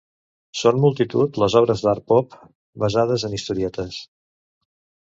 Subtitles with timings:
[0.61, 2.35] Són multitud les obres d'art pop
[2.87, 4.03] basades en historietes.